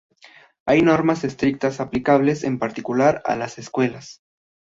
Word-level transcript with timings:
Hay 0.65 0.81
normas 0.81 1.23
estrictas 1.23 1.79
aplicables 1.79 2.43
en 2.43 2.57
particular 2.57 3.21
a 3.23 3.35
las 3.35 3.59
escuelas. 3.59 4.23